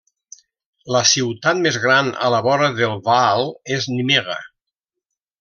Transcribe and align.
La 0.95 1.01
ciutat 1.09 1.61
més 1.65 1.77
gran 1.83 2.09
a 2.23 2.31
la 2.35 2.39
vora 2.47 2.71
del 2.81 2.97
Waal 3.09 3.45
és 3.77 3.87
Nimega. 3.93 4.41